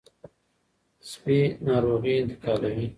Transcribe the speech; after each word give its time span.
سپي 1.09 1.37
ناروغي 1.65 2.13
انتقالوي. 2.23 2.87